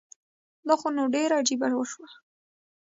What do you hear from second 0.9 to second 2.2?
نو ډيره عجیبه وشوه